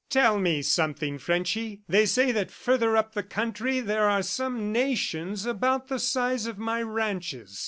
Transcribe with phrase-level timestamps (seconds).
[0.09, 1.83] "Tell me something, Frenchy!
[1.87, 6.57] They say that further up the country, there are some nations about the size of
[6.57, 7.59] my ranches.